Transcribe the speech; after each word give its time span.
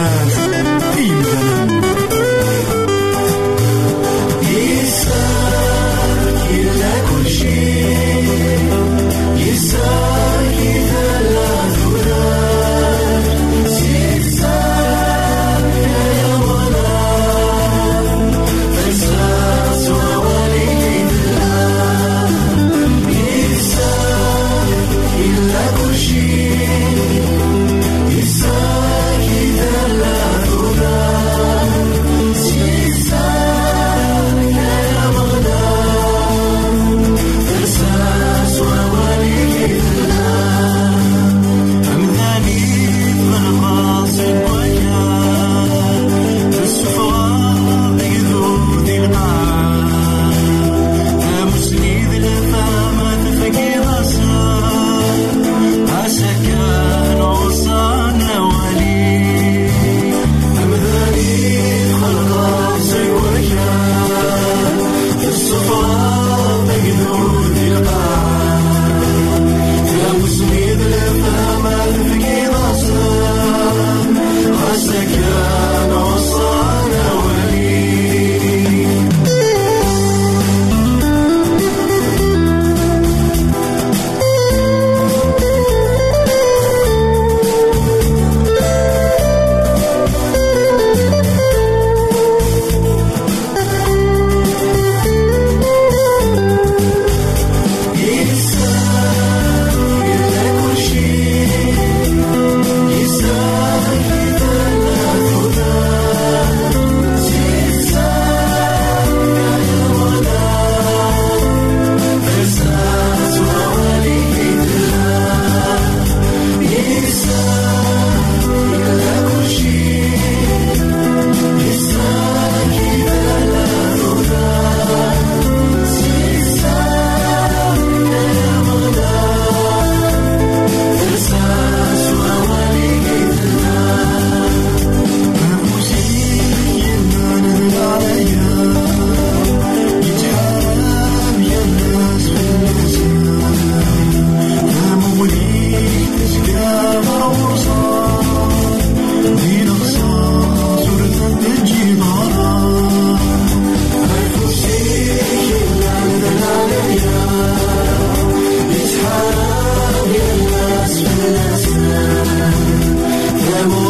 time. 0.00 0.29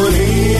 por. 0.01 0.50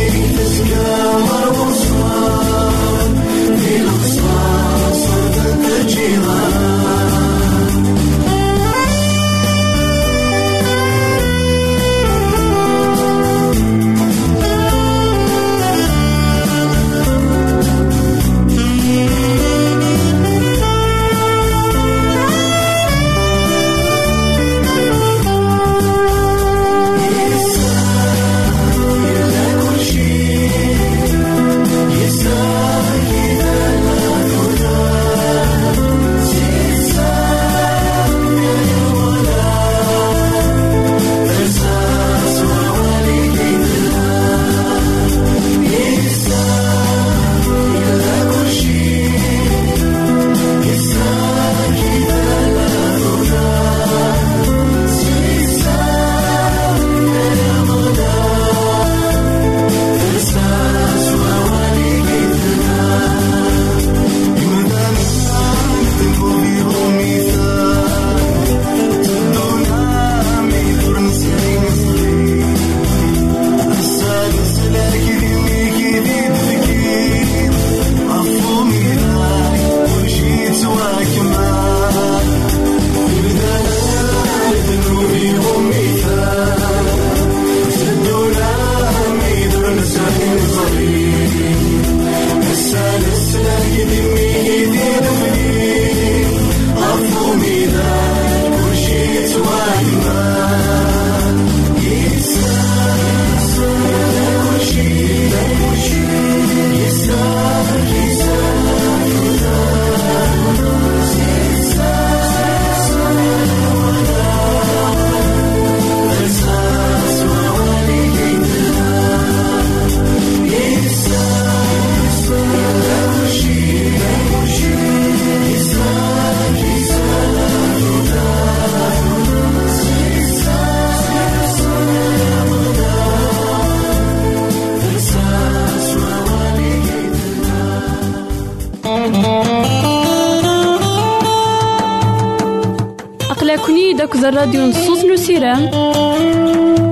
داك 144.51 144.59
الراديو 144.59 144.81
نصوص 144.81 145.05
نسيرام 145.05 145.69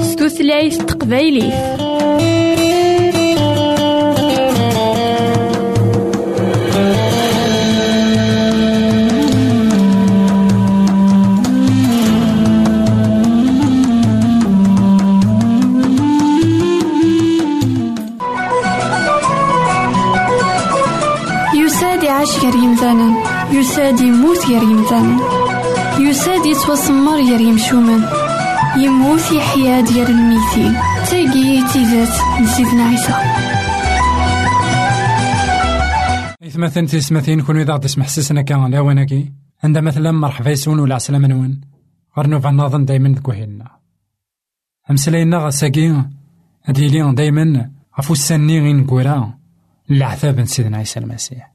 ستوثلايف 0.01 0.77
تقبايلي 0.77 1.49
يساد 21.55 22.03
يعيش 22.03 22.39
غير 22.39 22.55
يمثالا 22.55 23.13
يساد 23.51 23.99
يموت 24.01 24.45
غير 24.47 24.61
يمثالا 24.63 25.38
يساد 25.99 26.45
يتوسمر 26.45 27.15
غير 27.15 27.41
يمشومان 27.41 28.01
يموت 28.77 29.31
يحيا 29.31 29.81
ديال 29.81 30.07
الميتين 30.07 30.73
تاقي 31.09 31.73
تيزات 31.73 32.41
لسيدنا 32.41 32.83
عيسى. 32.83 33.13
إثمثن 36.43 36.85
تسمثين 36.85 37.41
كون 37.41 37.59
إذا 37.59 37.77
تسمح 37.77 38.07
سسنا 38.07 38.41
كان 38.41 38.71
لا 38.71 38.79
وناكي. 38.79 39.31
عندما 39.63 39.87
مثلا 39.87 40.11
مرحبا 40.11 40.49
يسون 40.49 40.79
ولا 40.79 40.95
عسلامة 40.95 41.27
نون. 41.27 41.61
غرنو 42.17 42.39
فناظن 42.39 42.85
دايما 42.85 43.09
ذكوهيلنا 43.09 43.67
أمسلاينا 44.91 45.37
غساكي. 45.37 46.03
هادي 46.65 47.11
دايما. 47.11 47.71
عفو 47.97 48.13
السني 48.13 48.59
غين 48.59 48.85
كورا. 48.85 49.33
العذاب 49.91 50.45
سيدنا 50.45 50.77
عيسى 50.77 50.99
المسيح. 50.99 51.53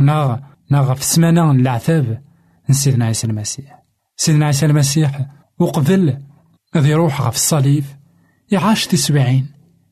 ناغ 0.00 0.38
ناغ 0.70 0.94
في 0.94 1.00
السمانة 1.00 1.50
العذاب. 1.50 2.22
سيدنا 2.70 3.04
عيسى 3.04 3.26
المسيح. 3.26 3.82
سيدنا 4.16 4.46
عيسى 4.46 4.66
المسيح 4.66 5.26
وقبل 5.58 6.18
غادي 6.76 6.88
يروح 6.88 7.28
في 7.28 7.36
الصليب 7.36 7.84
يعاش 8.50 8.86
تسبعين 8.86 9.50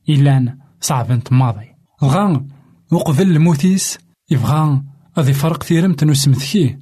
إلا 0.09 0.57
صعب 0.81 1.21
ماضي. 1.31 1.67
بغا 2.01 2.45
وقبل 2.91 3.31
الموتيس 3.31 3.97
يبغى 4.29 4.83
غادي 5.17 5.31
يفرق 5.31 5.63
تيرمت 5.63 6.03
نسمثكيه 6.03 6.79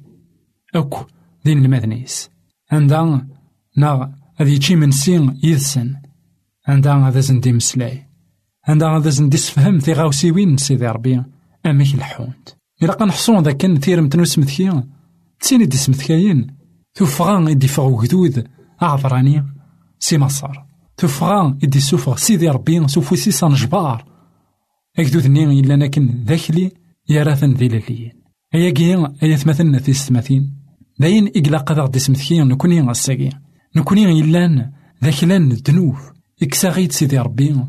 أكو 0.74 1.06
دين 1.44 1.64
المدنيس. 1.64 2.30
عندها 2.72 3.26
ناغ 3.76 4.06
غادي 4.40 4.54
يجي 4.54 4.76
من 4.76 4.90
سين 4.90 5.40
يدسن 5.42 5.96
عندها 6.68 7.04
غادا 7.04 7.20
زندي 7.20 7.52
مسلاي 7.52 8.06
عندها 8.68 8.88
غادا 8.88 9.10
زندي 9.10 9.36
سفهم 9.36 9.78
تيغاوسيوين 9.78 10.56
سيدي 10.56 10.86
ربي. 10.86 11.22
أميك 11.66 11.94
الحونت 11.94 12.48
إلا 12.82 12.92
قنحصون 12.92 13.42
ذاك 13.42 13.60
تيرمت 13.60 14.16
نسمثكيه 14.16 14.84
تسيني 15.42 15.66
دي 15.66 15.76
سمثكاين 15.76 16.46
توفغان 16.94 17.48
إدي 17.48 17.68
فغ 17.68 17.86
وجدود 17.86 18.48
أعبراني. 18.82 19.44
سي 19.98 20.18
مصر 20.18 20.48
توفغان 20.96 21.58
إدي 21.64 21.80
سوفغ 21.80 22.16
سيدي 22.16 22.48
ربي 22.48 22.88
سوفوسي 22.88 23.30
سنجبار 23.30 24.04
أكدود 24.98 25.26
نين 25.26 25.50
إلا 25.50 25.76
ناكن 25.76 26.24
ذاكلي 26.26 26.72
يراثن 27.08 27.52
ذي 27.52 27.68
لليين 27.68 28.12
أيا 28.54 28.70
كيا 28.70 29.14
أيا 29.22 29.36
ثمثلنا 29.36 29.78
في 29.78 29.92
ستماثين 29.92 30.56
داين 30.98 31.30
إقلا 31.36 31.58
قدر 31.58 31.86
دي 31.86 31.98
سمثكيا 31.98 32.44
نكوني 32.44 32.80
غساكي 32.80 33.30
نكوني 33.76 34.20
إلان 34.20 34.72
ذاكلان 35.04 35.52
الدنوف 35.52 36.12
إكساغيد 36.42 36.92
سيدي 36.92 37.18
ربي. 37.18 37.64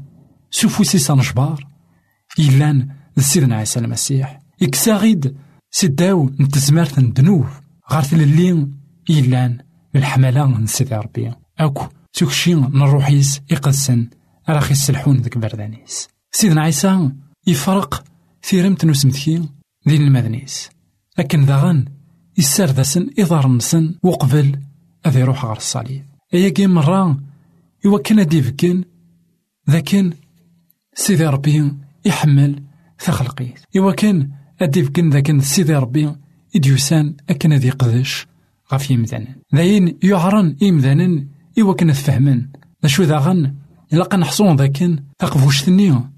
سوفوسي 0.51 0.97
سنجبار 0.97 1.67
إلان 2.39 2.89
سيدنا 3.17 3.55
عيسى 3.55 3.79
المسيح. 3.79 4.39
إكساغيد 4.61 5.35
سداو 5.71 6.29
نتزمارت 6.39 6.99
ندنوف 6.99 7.62
غارت 7.91 8.13
للي 8.13 8.67
إيلان 9.09 9.57
الحملة 9.95 10.45
من 10.45 10.65
سيدي 10.65 10.95
ربي. 10.95 11.31
أكو 11.59 11.87
سوكشي 12.11 12.53
نروحيس 12.53 13.41
إقدسن 13.51 14.09
راخي 14.49 14.71
يسلحون 14.71 15.17
ذك 15.17 15.37
بردانيس. 15.37 16.07
سيدنا 16.31 16.61
عيسى 16.61 17.09
يفرق 17.47 18.03
ثيرمت 18.43 18.85
نسمتكي 18.85 19.49
ذي 19.89 19.95
المدنيس. 19.95 20.69
لكن 21.19 21.45
ذاغن 21.45 21.85
يسار 22.37 22.67
ذاسن 22.67 23.09
إضار 23.19 23.47
نسن 23.47 23.95
وقبل 24.03 24.59
أذي 25.05 25.19
يروح 25.19 25.45
غار 25.45 25.57
الصليب. 25.57 26.05
أيا 26.33 26.49
كي 26.49 26.67
مرة 26.67 27.19
كان 28.03 28.27
ديفكن 28.27 28.83
ذاكن 29.69 30.13
سيدي 30.93 31.25
ربي 31.25 31.71
يحمل 32.05 32.63
ثخلقيت 32.99 33.59
إوا 33.77 33.91
كان 33.91 34.29
أدي 34.61 34.83
فكن 34.83 35.09
ذاك 35.09 35.41
سيدي 35.41 35.75
ربي 35.75 36.15
إديوسان 36.55 37.15
أكن 37.29 37.53
ذي 37.53 37.69
قدش 37.69 38.27
غف 38.73 38.91
يمدانن 38.91 39.35
ذاين 39.55 39.97
يعرن 40.03 40.55
إمدانن 40.63 41.27
إوا 41.59 41.73
كنا 41.73 41.93
تفهمن 41.93 42.47
ذا 42.85 43.03
ذا 43.03 43.17
غن 43.17 43.55
إلا 43.93 44.03
قنحصون 44.03 44.55
ذاكن 44.55 45.03
تقفوش 45.19 45.63
ثنيا 45.63 46.11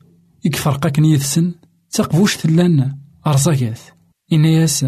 يكفرقاك 0.45 0.99
نيثسن 0.99 1.53
تقفوش 1.91 2.37
ثلان 2.37 2.97
أرزاكاث 3.27 3.89
إنا 4.33 4.47
ياس 4.47 4.85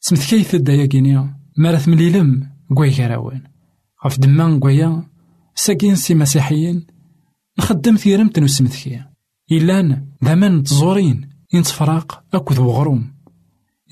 سمث 0.00 0.30
كيث 0.30 0.54
الدايا 0.54 0.86
كينيا 0.86 1.34
مارث 1.56 1.88
مليلم 1.88 2.50
قوي 2.76 2.90
كراوان 2.90 3.42
غف 4.06 4.20
دمان 4.20 4.60
قويا. 4.60 5.06
ساكين 5.54 5.94
سي 5.94 6.14
مسيحيين. 6.14 6.86
نخدم 7.58 7.96
ثيرمت 7.96 8.38
نسمثكيا 8.38 9.10
إلان 9.52 10.06
ذمان 10.24 10.62
تزورين. 10.62 11.28
ينتفراق 11.52 12.24
أكد 12.34 12.58
وغروم 12.58 13.12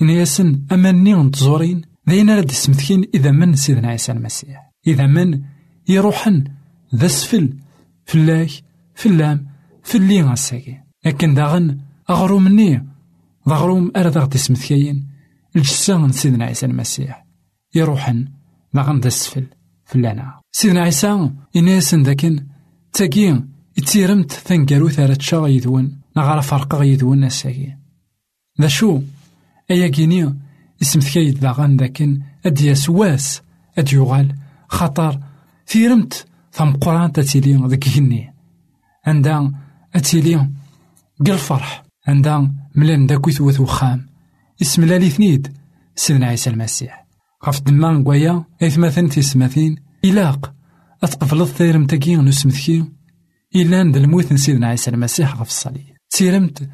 إن 0.01 0.09
ياسن 0.09 0.61
أماني 0.71 1.13
نتزورين 1.13 1.81
ذاين 2.09 2.29
راد 2.29 2.49
السمتكين 2.49 3.05
إذا 3.13 3.31
من 3.31 3.55
سيدنا 3.55 3.87
عيسى 3.87 4.11
المسيح. 4.11 4.71
إذا 4.87 5.07
من 5.07 5.41
يروحن 5.89 6.43
ذا 6.95 7.07
سفل 7.07 7.53
فلاك 8.05 8.49
فلام 8.95 9.47
فلي 9.83 10.21
غاساكي. 10.21 10.77
لكن 11.05 11.33
داغن 11.33 11.77
أغروم 12.09 12.47
ني 12.47 12.85
ضغروم 13.49 13.91
أرد 13.97 14.17
غدي 14.17 14.37
سمتكين 14.37 15.07
الجسان 15.55 16.11
سيدنا 16.11 16.45
عيسى 16.45 16.65
المسيح. 16.65 17.25
يروحن 17.75 18.27
داغن 18.73 18.99
ذا 18.99 19.07
السفل 19.07 19.45
فلانا 19.85 20.39
سيدنا 20.51 20.81
عيسى 20.81 21.31
إناسن 21.55 22.03
ذاكن 22.03 22.45
تاكين 22.93 23.49
يتيرمت 23.77 24.31
ثنقارو 24.31 24.89
ثارت 24.89 25.21
شاغ 25.21 25.47
يذون 25.47 26.01
نغارا 26.17 26.41
فرقا 26.41 26.83
يذون 26.83 27.19
ناساكي. 27.19 27.75
ذا 28.61 28.67
شو؟ 28.67 29.01
كيني 29.69 30.35
اسم 30.81 30.99
ثكايد 30.99 31.39
داغن 31.39 31.77
ذاكن 31.77 32.21
أد 32.45 32.61
يسواس 32.61 33.41
أد 33.77 33.93
يغال 33.93 34.35
خطر 34.67 35.19
ثيرمت 35.67 36.25
ثم 36.51 36.71
قران 36.71 37.11
تتيلي 37.11 37.67
ذاك 37.67 37.87
هني 37.87 38.33
عندها 39.05 39.51
أتيلي 39.95 40.49
قل 41.25 41.37
فرح 41.37 41.83
عندها 42.07 42.51
ملان 42.75 43.05
داكو 43.07 43.31
ثوث 43.31 43.59
وخام 43.59 44.05
اسم 44.61 44.85
لالي 44.85 45.09
ثنيد 45.09 45.53
سيدنا 45.95 46.27
عيسى 46.27 46.49
المسيح 46.49 47.05
غف 47.45 47.61
دمان 47.61 48.03
قويا 48.03 48.43
إثماثن 48.63 49.09
تسماثين 49.09 49.75
إلاق 50.05 50.53
أتقفل 51.03 51.41
الثيرم 51.41 51.85
تاكي 51.85 52.15
نسمثكي 52.15 52.85
إلا 53.55 53.91
ذا 53.91 53.99
الموت 53.99 54.33
سيدنا 54.33 54.67
عيسى 54.67 54.91
المسيح 54.91 55.35
غف 55.35 55.47
الصليب 55.47 55.95
تيرمت 56.09 56.69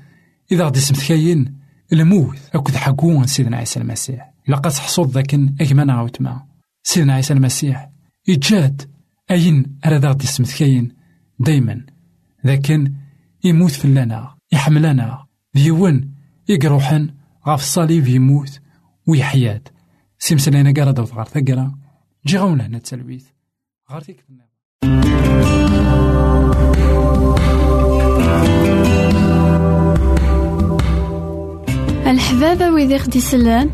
إذا 0.51 0.65
غدي 0.65 0.79
سمثكاين 0.79 1.64
الموت 1.93 2.37
أكد 2.53 2.75
حقون 2.75 3.27
سيدنا 3.27 3.57
عيسى 3.57 3.79
المسيح. 3.79 4.33
لقد 4.47 4.71
حصود 4.71 5.09
ذاكن 5.09 5.55
أجمانا 5.61 5.93
عوتما 5.93 6.45
سيدنا 6.83 7.13
عيسى 7.13 7.33
المسيح 7.33 7.89
إجاد 8.29 8.89
أين 9.31 9.79
أراد 9.85 10.05
غدي 10.05 10.27
سمثكاين 10.27 10.91
دايما. 11.39 11.85
لكن 12.43 12.93
يموت 13.43 13.71
في 13.71 13.87
لنا 13.87 14.35
يحملنا. 14.51 15.25
ديون 15.53 16.15
يقروحن 16.49 17.09
غاف 17.47 17.61
الصليب 17.61 18.07
يموت 18.07 18.59
ويحياد 19.07 19.67
سيمسلينا 20.19 20.73
قرا 20.81 20.91
دوت 20.91 21.13
غار 21.13 21.25
ثقرا 21.25 21.75
جي 22.25 22.37
غون 22.37 22.57
لهنا 22.57 22.77
التلويث. 22.77 23.25
غار 23.91 24.01
تيك 24.01 24.25
الحبابة 32.07 32.69
ويدي 32.69 32.99
خدي 32.99 33.19
سلان 33.19 33.69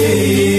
ويدي 0.00 0.49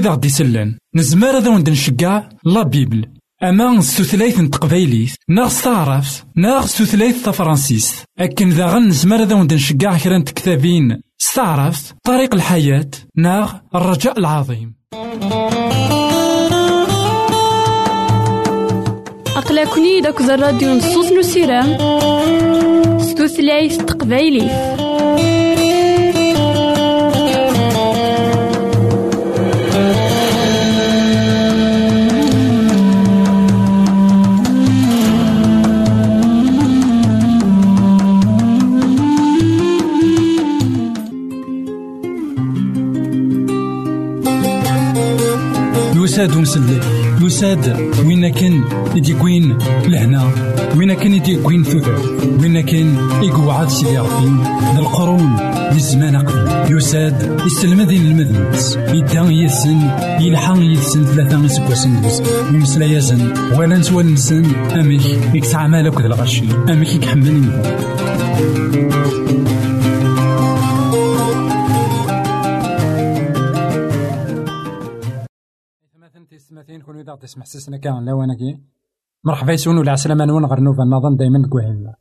ذا 0.00 0.10
غدي 0.10 0.28
سلان. 0.28 0.78
نزمار 0.94 1.38
هذا 1.38 1.48
وند 1.48 1.70
نشقع 1.70 2.28
لا 2.44 2.62
بيبل. 2.62 3.06
أما 3.42 3.80
ستوثلايت 3.80 4.36
n 4.40 4.50
تقبايليت 4.50 5.10
ناغ 5.28 5.48
ستعرفت 5.48 6.24
ناغ 6.36 6.66
ستوثلايت 6.66 7.16
تفرانسيس 7.16 8.04
أكن 8.18 8.50
ذا 8.50 8.66
غن 8.66 8.88
نزمار 8.88 9.22
هذا 9.22 9.34
وند 9.34 9.54
نشقع 9.54 9.98
كرا 9.98 10.18
كتابين 10.18 11.00
ستعرفت 11.18 11.94
طريق 12.04 12.34
الحياة 12.34 12.90
ناغ 13.16 13.52
الرجاء 13.74 14.18
العظيم. 14.18 14.74
أقلكني 19.36 20.00
داك 20.00 20.20
الراديو 20.20 20.74
نصوص 20.74 21.12
نسيران 21.12 21.68
ستوثلايت 23.00 23.82
تقبايليت 23.82 24.50
يساد 46.20 46.38
مسلم 46.38 46.80
يساد 47.20 47.90
وين 48.06 48.28
كان 48.28 48.64
يديكوين 48.96 49.58
لهنا؟ 49.88 50.30
وين 50.76 50.92
كان 50.92 51.14
يديكوين 51.14 51.64
ثوثر 51.64 51.98
وين 52.40 52.60
كان 52.60 52.96
يقعد 53.22 53.68
سيدي 53.68 53.98
ربي؟ 53.98 54.28
القرون 54.78 55.36
للزمان 55.72 56.16
قبل. 56.16 56.76
يساد 56.76 57.40
يستلمذ 57.46 57.92
المذنبس 57.92 58.76
يدا 58.76 59.20
يسن 59.20 59.80
يلحق 60.20 60.56
يسن 60.58 61.04
ثلاثة 61.04 61.46
سكواسن 61.46 62.00
دوز 62.02 62.22
يمسلا 62.52 62.84
يزن 62.84 63.32
ولا 63.58 63.78
نسوى 63.78 64.02
نسن 64.02 64.44
أميك 64.80 65.06
يكسع 65.34 65.66
مالك 65.66 66.00
ذا 66.00 66.06
الغشي. 66.06 66.44
أميك 66.68 66.94
يكحمل 66.94 67.50
تسمثين 76.70 76.86
كون 76.86 77.00
إذا 77.00 77.14
تسمح 77.14 77.46
سسنا 77.46 77.76
كان 77.76 78.04
لوانكي 78.04 78.60
مرحبا 79.24 79.52
يسون 79.52 79.78
ولا 79.78 79.92
عسلامة 79.92 80.24
نون 80.24 80.44
غير 80.44 80.60
نوفا 80.60 80.82
النظام 80.82 81.16
دايما 81.16 81.48
كوهينا 81.48 81.94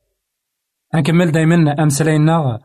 نكمل 0.95 1.31
دايما 1.31 1.83
أمسلاينا 1.83 2.59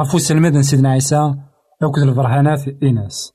غفو 0.00 0.18
سلمد 0.18 0.60
سيدنا 0.60 0.90
عيسى 0.90 1.34
أوكد 1.82 2.02
الفرحانات 2.02 2.82
إناس 2.82 3.32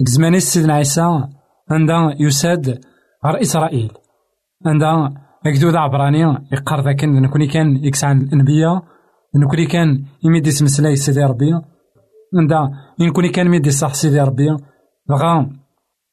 زماني 0.00 0.40
سيدنا 0.40 0.74
عيسى 0.74 1.28
عندها 1.70 2.14
يساد 2.20 2.80
غير 3.24 3.40
إسرائيل. 3.40 3.92
عندها 4.66 5.12
أكدود 5.46 5.74
عبراني 5.74 6.22
يقار 6.52 6.80
ذاك 6.80 7.04
نكوني 7.04 7.46
كان 7.46 7.84
يكسع 7.84 8.12
الأنبياء 8.12 8.82
نكوني 9.36 9.66
كان 9.66 10.04
يميدي 10.24 10.50
سمسلاي 10.50 10.96
سيدي 10.96 11.24
ربي. 11.24 11.52
عندها 12.38 12.70
نكوني 13.00 13.28
كان 13.28 13.48
ميدي 13.48 13.70
صح 13.70 13.94
سيدي 13.94 14.20
ربي. 14.20 14.56
بغا 15.08 15.61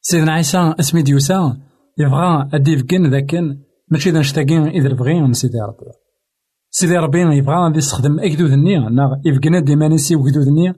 سيدنا 0.02 0.32
عيسى 0.32 0.76
اسمي 0.80 1.02
ديوسا. 1.02 1.58
يبغى 1.98 2.50
أدي 2.54 2.78
فكين 2.78 3.12
ذاكن. 3.12 3.58
ماشي 3.92 4.10
ذا 4.12 4.20
نشتاقين 4.20 4.68
إذا 4.68 4.94
بغي 4.94 5.22
من 5.22 5.34
سيدي 5.34 5.60
ربي. 5.62 5.92
سيدي 6.70 6.98
ربي 6.98 7.38
يبغى 7.38 7.56
غادي 7.56 7.78
يستخدم 7.78 8.20
أكدود 8.20 8.52
النية. 8.52 8.80
نا 8.80 9.22
يفكنا 9.26 9.60
ديما 9.60 9.88
نسي 9.88 10.16
وكدود 10.16 10.48
النية. 10.48 10.76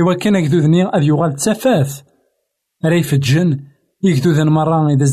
إوا 0.00 0.14
كان 0.14 0.36
أكدود 0.36 0.62
النية 0.62 0.90
أذ 0.94 1.02
يغال 1.02 1.32
تسافاث. 1.34 2.02
راه 2.84 2.94
يفجن 2.94 3.60
يكدود 4.02 4.40
مرة 4.40 4.88
إذا 4.88 5.04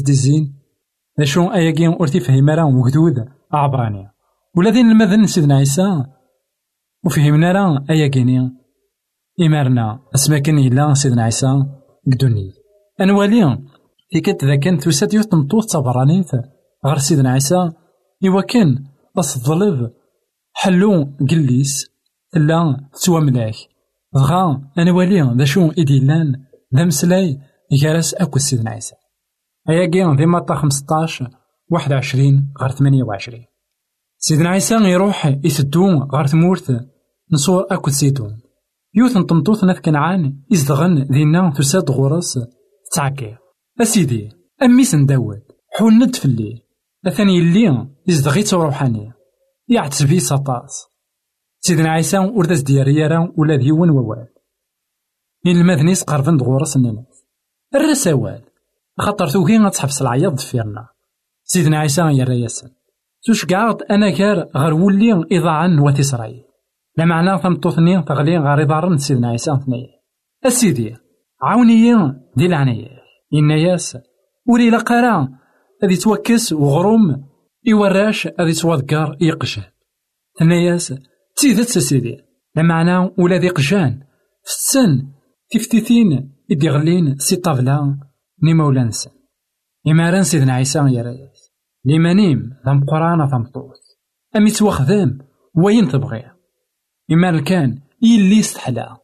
ذا 1.19 1.25
شو 1.25 1.54
أياكي 1.54 1.88
ور 1.88 2.08
تيفهم 2.08 2.49
راه 2.49 2.65
وكدود 2.65 3.25
عبرانية 3.51 4.12
ولا 4.58 4.69
ذين 4.69 4.91
المذن 4.91 5.25
سيدنا 5.25 5.56
عيسى؟ 5.56 6.06
وفهمنا 7.06 7.51
راه 7.51 7.86
أياكيني 7.89 8.51
إمارنا. 9.41 9.99
أسماكن 10.15 10.58
إلا 10.58 10.93
سيدنا 10.93 11.23
عيسى. 11.23 11.65
قدوني 12.12 12.61
أنوالي. 13.02 13.60
في 14.10 14.22
كت 14.22 14.46
ذا 14.46 14.56
كان 14.56 14.78
توسات 14.78 15.14
يوت 15.14 15.26
تمطوط 15.26 15.72
تبرانيت 15.72 16.32
غير 16.86 16.98
سيدنا 16.98 17.32
عيسى. 17.32 17.72
إوا 18.28 18.42
كان 18.42 18.86
أصدلب 19.20 19.92
حلو 20.54 21.14
قليس. 21.30 21.92
لا 22.34 22.90
تسوى 22.94 23.22
ملاك. 23.22 23.56
دغا 24.14 24.62
أنوالي. 24.78 25.22
ذا 25.38 25.46
شو 25.46 25.72
إديلان 25.78 26.46
ذا 26.76 26.86
مسلاي. 26.86 27.40
يجالس 27.72 28.14
أكو 28.14 28.40
سيدنا 28.40 28.72
عيسى. 28.72 28.96
أيا 29.70 30.16
ذي 30.16 30.26
مطا 30.26 30.56
خمسطاش. 30.56 31.24
واحد 31.70 31.94
وعشرين 31.94 32.54
غير 32.62 32.72
ثمانية 32.72 33.04
وعشرين. 33.04 33.46
سيدنا 34.18 34.50
عيسى 34.50 34.76
يروح 34.76 35.26
يسدو 35.44 36.04
غير 36.14 36.28
ثمورث. 36.28 36.72
نصور 37.32 37.66
أكو 37.72 37.90
سيتون 37.90 38.42
يوث 38.96 39.18
نطمطوث 39.18 39.64
ناف 39.64 39.80
كنعان. 39.80 40.44
يزدغن 40.52 41.04
ذينا 41.12 41.54
تساد 41.58 41.92
غورس. 41.92 42.40
تعكي 42.95 43.38
أسيدي 43.82 44.30
أميس 44.63 44.95
نداود 44.95 45.41
حوند 45.77 46.15
فلي. 46.15 46.62
أثاني 47.08 47.38
اللي 47.38 47.88
يزدغي 48.08 48.43
روحاني. 48.54 49.12
يعتسبي 49.67 50.19
سطاس 50.19 50.88
سيدنا 51.60 51.89
عيسى 51.89 52.17
ورداس 52.17 52.62
دياري 52.62 52.95
يرى 52.95 53.32
ولا 53.38 53.56
ديون 53.56 53.89
ووال 53.89 54.27
إن 55.45 55.51
المذنيس 55.51 56.04
قربن 56.04 56.38
دغورس 56.38 56.75
الناس 56.75 57.25
الرسوال 57.75 58.41
خاطر 58.99 59.27
توكي 59.27 59.58
غتحبس 59.58 60.01
العياط 60.01 60.34
دفيرنا 60.34 60.88
سيدنا 61.43 61.80
عيسى 61.80 62.01
يرى 62.01 62.41
ياسن 62.41 62.69
توش 63.25 63.45
قاعد 63.45 63.84
أنا 63.84 64.17
كار 64.17 64.49
غير 64.56 64.73
ولي 64.73 65.25
إضاعا 65.32 65.67
نوات 65.67 65.99
إسرائيل 65.99 66.43
لا 66.97 67.06
معنى 67.06 67.41
ثمطوثني 67.41 68.04
تغلي 68.04 68.38
غير 68.38 68.62
إضارن 68.62 68.97
سيدنا 68.97 69.30
عيسى 69.30 69.60
ثنيا 69.65 69.88
أسيدي 70.45 70.95
عاوني 71.43 72.13
دي 72.38 72.45
العناية 72.45 73.01
إن 73.34 73.51
ياس 73.51 73.97
ولي 74.47 74.69
لقرا 74.69 75.30
أذي 75.84 75.95
توكس 75.95 76.54
وغروم 76.54 77.25
إوراش 77.73 78.27
أذي 78.27 78.54
توذكر 78.54 79.17
يقجان 79.21 79.65
تناياس 80.39 80.93
تيدت 81.36 81.67
سيدي 81.67 82.17
لمعنى 82.56 83.12
ولا 83.17 83.38
ذي 83.38 83.49
قجان 83.49 83.99
في 84.43 84.51
السن 84.51 85.08
تفتيثين 85.51 86.34
إدي 86.51 86.69
غلين 86.69 87.15
سي 87.17 87.36
طابلا 87.36 87.99
ني 88.43 88.54
مولانسا 88.54 89.12
إماران 89.88 90.23
سيدنا 90.23 90.54
عيسى 90.54 90.80
يا 90.80 91.01
رياس 91.04 91.51
لمانيم 91.86 92.49
ذم 92.65 92.86
قرآن 92.86 93.21
ذم 93.21 93.43
طوس. 93.43 93.97
أمي 94.36 94.51
توخذام 94.51 95.17
وين 95.56 95.88
تبغي؟ 95.88 96.23
إما 97.12 97.41
كان 97.41 97.82
يلي 98.01 98.39
استحلا 98.39 98.89
ما 98.89 99.01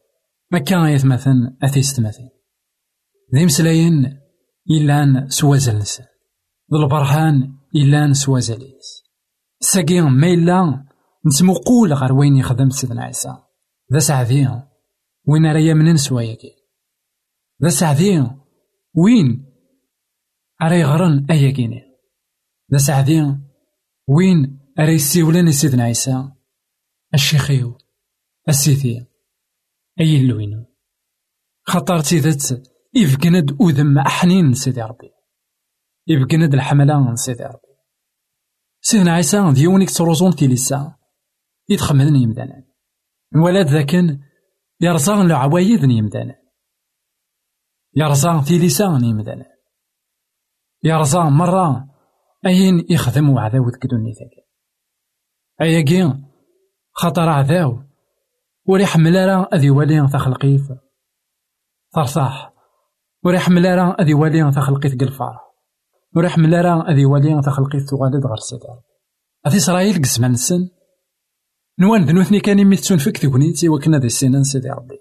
كان 0.56 0.86
يتمثل 0.86 1.56
أثيست 1.62 2.00
مثل 2.00 2.28
ذي 3.34 3.44
مسلاين 3.44 4.20
إلان 4.70 5.28
سوازلس. 5.28 6.00
ذو 6.72 6.82
البرهان 6.82 7.52
إلان 7.76 8.12
سوازليس 8.12 9.02
ساقي 9.60 10.00
ما 10.00 10.26
إلا 10.26 10.84
نتمقول 11.26 11.92
غير 11.92 12.12
وين 12.12 12.36
يخدم 12.36 12.70
سيدنا 12.70 13.02
عيسى. 13.02 13.36
ذا 13.92 13.98
سعدي 13.98 14.48
وين 15.26 15.46
راه 15.46 15.58
يمنن 15.58 15.96
سواياكي 15.96 16.52
ذا 17.62 17.68
سعدي 17.68 18.26
وين 18.94 19.46
راه 20.62 20.74
يغرن 20.74 21.26
أياكيني 21.30 21.82
ذا 22.72 22.78
سعدي 22.78 23.36
وين 24.08 24.60
راه 24.78 24.90
يسيولن 24.90 25.52
سيدنا 25.52 25.82
عيسى. 25.82 26.32
الشيخيو 27.14 27.78
السيثي 28.48 29.07
أي 30.00 30.16
اللوينو 30.16 30.64
خطر 31.62 32.00
تيدت 32.00 32.62
إفقند 32.96 33.56
أذم 33.62 33.98
أحنين 33.98 34.52
سيدي 34.52 34.82
ربي 34.82 35.10
إفقند 36.10 36.54
الحملة 36.54 37.14
سيدي 37.14 37.44
ربي 37.44 37.74
سيدنا 38.80 39.12
عيسى 39.12 39.52
ديونيك 39.52 39.90
تروزون 39.90 40.34
تيليسا 40.34 40.98
يتخمدن 41.68 42.16
يمدانا 42.16 42.64
الولاد 43.34 43.66
ذاكن 43.66 44.20
يرزان 44.80 45.26
العوايد 45.26 45.82
يمدانا 45.82 46.34
يرزان 47.94 48.44
تيليسا 48.44 48.84
يمدانا 48.84 49.46
يرزان 50.82 51.32
مرة 51.32 51.88
أين 52.46 52.86
يخدم 52.90 53.30
وعذاو 53.30 53.68
ذكدوني 53.68 54.12
ذاك 54.12 54.46
أياكي 55.60 56.14
خطر 56.92 57.28
عذاو 57.28 57.87
وري 58.68 58.86
حمل 58.86 59.28
راه 59.28 59.48
أذي 59.54 59.70
والي 59.70 60.08
تخلقيف 60.12 60.72
فرصاح. 61.94 62.54
وري 63.24 63.38
حمل 63.38 63.64
راه 63.64 63.96
أذي 64.00 64.14
والي 64.14 64.50
تخلقيف 64.50 65.00
قلفار. 65.00 65.40
وري 66.16 66.28
حمل 66.28 66.64
راه 66.64 66.90
أذي 66.90 67.04
والي 67.04 67.40
تخلقيف 67.40 67.90
تغالد 67.90 68.26
غير 68.26 68.36
سيدار 68.36 68.80
أذي 69.46 69.56
إسرائيل 69.56 70.02
قسمان 70.02 70.30
السن 70.30 70.68
نوان 71.80 72.04
ذنوثني 72.04 72.40
كان 72.40 72.58
يميتسون 72.58 72.98
فيك 72.98 73.18
تكونيتي 73.18 73.68
وكنا 73.68 73.98
ذي 73.98 74.06
السنان 74.06 74.42
سيدي 74.42 74.68
ربي. 74.70 74.98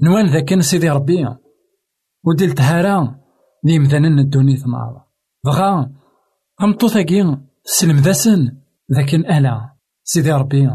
نوان 0.00 0.26
ذا 0.26 0.40
كان 0.40 0.60
سيدي 0.60 0.90
ربي. 0.90 1.28
وديل 2.24 2.52
تهارا 2.52 3.20
دي 3.64 3.78
مثلا 3.78 4.08
الدوني 4.08 4.56
ثمار 4.56 5.04
بغا 5.44 5.92
أمطو 6.62 6.88
ثاقي 6.88 7.38
سلم 7.64 7.96
ذا 7.96 8.12
سن. 8.12 8.56
ذاك 8.92 9.14
ألا 9.14 9.76
سيدي 10.02 10.32
ربي. 10.32 10.70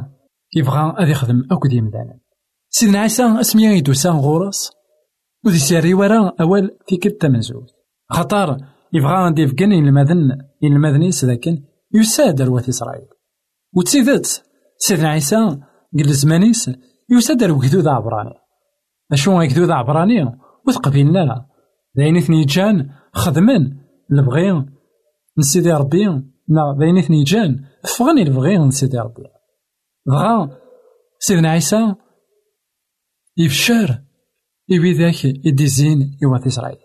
كيبغى 0.53 0.95
أذ 0.99 1.09
يخدم 1.09 1.43
أكد 1.51 1.73
يمدانا. 1.73 2.19
سيدنا 2.69 2.99
عيسى 2.99 3.39
اسميا 3.39 3.71
يدوسا 3.71 4.09
غورس 4.09 4.71
وذي 5.45 5.57
سيري 5.57 5.93
ورا 5.93 6.31
أول 6.41 6.77
في 6.87 6.97
كل 6.97 7.11
تمنزوت 7.11 7.69
خطر 8.09 8.57
يبغى 8.93 9.13
غادي 9.13 9.41
يفكن 9.41 9.71
المذن 9.71 10.37
المذنيس 10.63 11.25
لكن 11.25 11.63
يساد 11.93 12.41
روات 12.41 12.69
إسرائيل. 12.69 13.07
وتسيدت 13.75 14.43
سيدنا 14.77 15.09
عيسى 15.09 15.59
قل 15.99 16.13
زمانيس 16.13 16.71
يساد 17.11 17.43
الوكدود 17.43 17.87
عبراني. 17.87 18.33
أشو 19.11 19.41
يكدود 19.41 19.69
عبراني؟ 19.69 20.39
وتقبلنا 20.67 21.45
ذاين 21.97 22.17
اثني 22.17 22.45
جان 22.45 22.89
خدمن 23.13 23.77
لبغي 24.09 24.65
نسيدي 25.37 25.71
ربي 25.71 26.05
نا 26.49 26.77
ذاين 26.79 26.97
اثني 26.97 27.23
جان 27.23 27.65
فغني 27.97 28.23
لبغي 28.23 28.57
نسيدي 28.57 28.99
ربي. 28.99 29.23
دغا 30.05 30.59
سيدنا 31.19 31.49
عيسى 31.49 31.95
يفشر 33.37 34.01
يبي 34.69 34.93
ذاك 34.93 35.25
يديزين 35.25 36.17
يوات 36.21 36.47
إسرائيل 36.47 36.77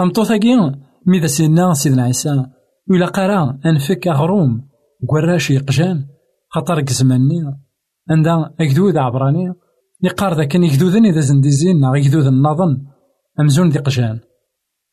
أمطوثاكي 0.00 0.56
ميدا 1.06 1.26
سيدنا 1.26 1.74
سيدنا 1.74 2.02
عيسى 2.02 2.46
ولا 2.90 3.06
قرا 3.06 3.60
أنفك 3.66 4.08
أغروم 4.08 4.68
قراش 5.08 5.50
يقجان 5.50 6.08
خاطر 6.48 6.80
كزماني 6.80 7.42
عندها 8.10 8.54
أكدود 8.60 8.96
عبراني 8.96 9.54
يقار 10.02 10.34
ذاك 10.34 10.54
يكدودن 10.54 11.06
إذا 11.06 11.20
زنديزين 11.20 11.80
نا 11.80 11.96
يكدود 11.96 12.26
النظن 12.26 12.86
أمزون 13.40 13.70
دي 13.70 13.78
قجان 13.78 14.20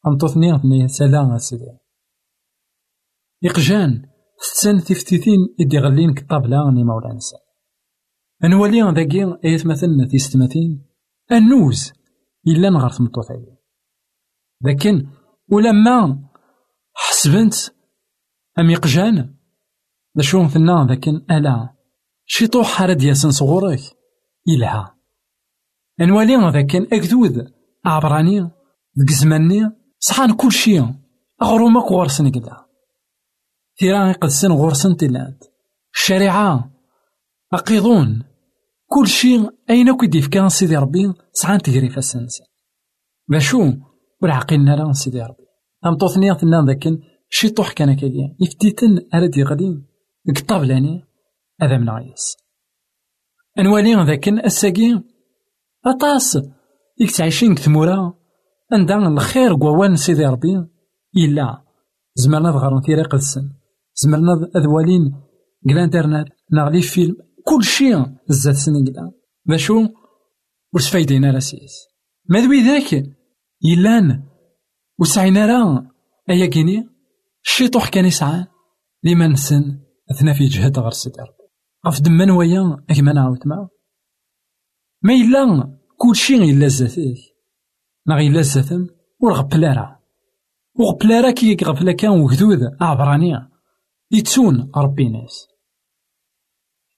أمطوثني 0.08 0.60
ثني 0.60 0.88
سلام 0.88 1.38
سيدي 1.38 1.78
ستان 4.44 4.84
تفتيتين 4.84 5.40
إدي 5.60 5.80
غلين 5.80 6.14
كطابلة 6.14 6.72
ني 6.72 6.84
مولانا 6.84 7.20
أنوالي 8.44 8.82
ذاكي 8.82 9.38
إيت 9.46 9.66
مثلنا 9.66 10.08
تيستماتين 10.08 10.86
النوز 11.32 11.94
إلا 12.48 12.70
نغار 12.70 12.90
تمطوثايا 12.90 13.58
لكن 14.62 15.08
ولما 15.52 16.30
حسبنت 16.94 17.54
أم 18.60 18.70
يقجان 18.70 19.36
دا 20.16 20.24
شو 20.24 20.44
مثلنا 20.44 20.88
لكن 20.90 21.26
ألا 21.32 21.76
شي 22.26 22.48
طوح 22.48 22.68
حرد 22.68 23.04
ياسن 23.04 23.32
صغورك 23.32 23.80
إلها 24.48 24.98
أنوالي 26.02 26.52
ذاكن 26.52 26.88
أكدود 26.94 27.54
عبراني 27.86 28.42
ديك 28.96 29.10
زماني 29.10 29.72
صحان 30.00 30.34
كل 30.34 30.52
شي 30.52 30.80
أغرومك 31.42 31.84
غورسن 31.84 32.32
كدا 32.32 32.63
تيران 33.78 34.10
يقدسن 34.10 34.52
غورسن 34.52 34.98
تيلات 34.98 35.46
الشريعة 35.94 36.72
أقيضون. 37.54 38.24
كل 38.88 39.08
شيء 39.08 39.50
أين 39.70 39.98
كي 39.98 40.22
كان 40.22 40.50
سيدي 40.50 40.78
ربي؟ 40.78 41.14
سعان 41.34 41.62
تجري 41.62 41.90
فاسنسي 41.90 42.44
باشو 43.28 43.74
ولا 44.22 44.34
عقلنا 44.34 44.76
لا 44.76 44.94
سيدي 44.94 45.22
ربي. 45.22 45.44
أم 45.86 45.98
توثني 45.98 46.34
ثنا 46.36 46.66
ذاك 46.68 46.90
شي 47.30 47.50
طوح 47.50 47.72
كان 47.72 47.96
كاين 47.96 48.38
يفتيتن 48.40 49.08
أرد 49.14 49.38
يغلي 49.38 49.84
ديك 50.26 50.40
الطابلاني 50.40 51.04
هذا 51.62 51.78
من 51.78 51.90
عيس. 51.90 52.38
أنوالي 53.60 53.94
ذاك 53.94 54.28
الساقي 54.28 55.04
أطاس 55.86 56.38
ديك 57.00 57.12
تعيشين 57.12 57.56
كتمورا. 57.56 58.14
عندها 58.72 58.98
الخير 58.98 59.54
قوان 59.54 59.96
سيدي 59.96 60.26
ربي. 60.26 60.68
إلا 61.18 61.64
زمرنا 62.16 62.52
ظهرنا 62.52 62.82
تيري 62.82 63.04
قدسن 63.04 63.63
زمرنا 63.96 64.50
أذوالين 64.56 65.14
قلا 65.70 65.84
إنترنت 65.84 66.28
نغلي 66.54 66.82
فيلم 66.82 67.16
كل 67.44 67.64
شيء 67.64 68.06
زاد 68.28 68.54
سنين 68.54 68.86
قدا 68.88 69.12
باشو 69.46 69.88
وش 70.74 70.90
فايدين 70.90 71.26
راسيس 71.26 71.74
ما 72.30 72.40
ذوي 72.40 72.62
ذاك؟ 72.62 73.06
يلان 73.62 74.24
وسعينا 75.00 75.46
راه 75.46 75.88
أيا 76.30 76.46
كيني؟ 76.46 76.90
الشيطوح 77.46 77.90
كان 77.90 78.06
يسعى 78.06 78.46
لما 79.04 79.28
نسن 79.28 79.80
أثناء 80.12 80.36
في 80.36 80.46
جهة 80.46 80.74
غير 80.78 80.92
سيدي 80.92 81.22
ربي 81.22 81.44
غف 81.88 82.02
دمان 82.02 82.32
ويا 82.32 82.86
أكما 82.90 83.14
نعاود 83.14 83.48
ما 83.48 83.70
ما 85.02 85.14
إلا 85.14 85.80
كل 85.98 86.16
شيء 86.16 86.44
إلا 86.44 86.68
زاتيه 86.68 87.16
نا 88.08 88.20
إلا 88.20 88.42
زاتم 88.42 88.88
ورغبلا 89.20 89.74
راه 89.74 90.00
وغبلا 90.80 91.22
راه 91.22 91.32
كي 91.32 91.58
غفلا 91.64 91.92
كان 91.92 92.12
وجدود 92.12 92.60
عبرانية 92.82 93.53
يتسون 94.14 94.72
ربي 94.76 95.10
ناس 95.10 95.48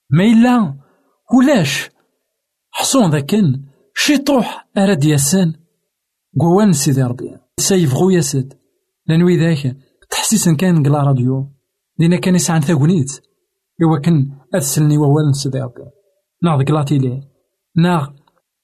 ما 0.10 0.24
إلا 0.24 0.78
ولاش؟ 1.34 1.90
حصون 2.72 3.10
ذاكن 3.12 3.64
شي 3.96 4.18
طوح 4.18 4.68
أراد 4.78 5.04
ياسان 5.04 5.54
قوان 6.40 6.74
سيدي 6.74 7.04
ربي. 7.04 7.38
سيفغو 7.60 8.10
ياسد 8.10 8.54
لانوي 9.08 9.38
ذاك 9.38 9.78
تحسيس 10.10 10.50
كان 10.50 10.84
قلا 10.84 11.04
راديو. 11.04 11.52
لينا 12.00 12.20
كان 12.20 12.36
يسعن 12.36 12.62
ثاقونيت 12.62 13.12
إوا 13.84 14.00
كان 14.00 14.38
أتسلني 14.54 14.98
ووال 14.98 15.36
سيدي 15.36 15.62
ربي. 15.62 15.84
ناغ 16.44 16.64
قلاتي 16.64 16.98
ليه 16.98 17.22
ناغ 17.78 18.10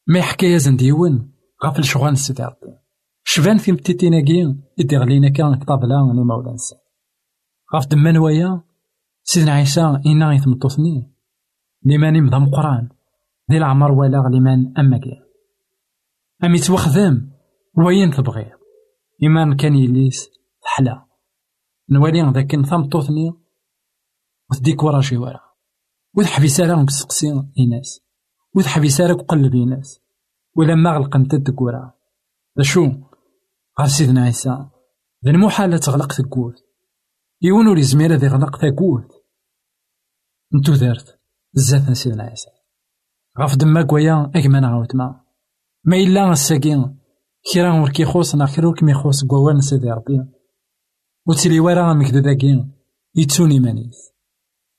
ما 0.08 0.20
يحكي 0.20 0.54
يزن 0.54 0.76
ديون 0.76 1.34
غافل 1.66 1.84
شغال 1.84 2.18
سيدي 2.18 2.44
ربي. 2.44 2.78
شبان 3.24 3.58
في 3.58 3.72
متيتيناكي 3.72 4.56
إدي 4.80 4.98
غلينا 4.98 5.30
كان 5.30 5.56
كطابلا 5.56 6.14
ني 6.16 6.24
مولا 6.24 6.56
غاف 7.76 7.88
دمان 7.88 8.18
ويا؟ 8.18 8.62
سيدنا 9.24 9.52
عيسى 9.52 10.02
إنا 10.06 10.34
يتمطوثني 10.34 11.14
لمن 11.84 12.24
مضى 12.24 12.38
مقران. 12.38 12.90
دي 13.50 13.58
العمر 13.58 13.92
ولا 13.92 14.18
لمن 14.18 14.78
أما 14.78 14.98
كي 14.98 15.22
أم 16.44 16.56
يتوخذم؟ 16.56 17.32
وين 17.78 18.12
تبغي؟ 18.12 18.52
إيمان 19.24 19.56
كان 19.56 19.76
يليس 19.76 20.30
حلا 20.64 21.06
نوالي 21.90 22.32
ذاك 22.32 22.56
ثمطوثني 22.56 23.34
وتديك 24.52 24.84
ورا 24.84 25.02
شي 25.02 25.18
ورا. 25.18 25.52
وتحبيس 26.14 26.62
راهم 26.62 26.86
كسقسي 26.86 27.32
الناس 27.60 28.02
وتحبيس 28.56 29.02
راك 29.02 29.22
قلب 29.22 29.56
الناس 29.56 30.02
ولما 30.56 30.92
غلقنت 30.92 31.34
الدكورة 31.34 31.94
شو 32.62 32.82
غير 33.80 33.88
سيدنا 33.88 34.24
عيسى 34.24 34.66
ذا 35.26 35.32
المحال 35.32 35.80
تغلق 35.80 36.12
يون 37.44 37.68
ولي 37.68 37.82
زميرة 37.82 38.16
ذي 38.16 38.28
غلق 38.28 38.58
تقول 38.58 39.08
نتو 40.56 40.76
دارت 40.76 41.20
بزاف 41.54 41.98
سيدنا 41.98 42.24
عيسى. 42.24 42.50
غاف 43.40 43.56
دما 43.56 43.84
كويا 43.84 44.32
أكما 44.36 44.60
نعاود 44.60 44.96
ما. 44.96 45.22
ما 45.84 45.98
إلا 45.98 46.32
الساكين. 46.32 47.00
كيرا 47.54 47.82
ور 47.82 47.90
كيخوص 47.90 48.36
نا 48.36 48.46
كيرا 48.46 48.68
ور 48.68 48.76
كيميخوص 48.76 49.26
كوان 49.26 49.62
سيدي 49.62 49.92
ربي. 49.92 50.26
وتسلي 51.28 51.60
ورا 51.60 51.94
مكدو 51.94 52.20
داكي 52.20 52.68
يتسوني 53.16 53.60
مانيس. 53.60 54.14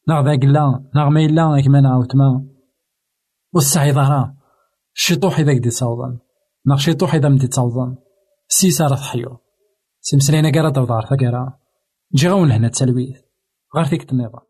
ناغ 0.09 0.25
ذاك 0.25 0.45
لا 0.45 0.91
ناغ 0.95 1.09
ما 1.09 1.21
إلا 1.21 1.59
أكما 1.59 1.81
نعاود 1.81 2.17
ما. 2.17 2.47
والسعي 3.53 3.93
ظهرا. 3.93 4.37
شيطوح 4.95 5.39
إذا 5.39 5.55
كدي 5.55 5.69
تصوضن 5.69 6.19
ناغ 6.67 6.77
شيطوح 6.77 7.15
إذا 7.15 7.29
مدي 7.29 7.47
تصوضن 7.47 7.97
سيسا 8.49 8.87
راه 8.87 8.97
تحيو. 8.97 9.39
سمسلينا 10.01 10.51
كارا 10.51 10.71
دوضار 10.71 11.07
ثاكارا 11.07 11.59
جي 11.59 11.62
غاون 12.21 12.53
هنا 12.53 12.69
تسلويث 12.69 13.17
غير 13.77 13.85
فيك 13.85 14.13
النظام 14.13 14.43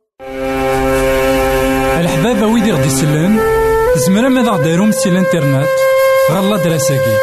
الحباب 2.01 2.53
ويدي 2.53 2.73
غدي 2.73 2.87
يسلن 2.87 3.39
زمرا 4.07 4.29
ماذا 4.29 4.51
غديرهم 4.51 4.91
سي 4.91 5.09
الانترنت؟ 5.09 5.69
غالا 6.31 6.65
دراساكي. 6.65 7.17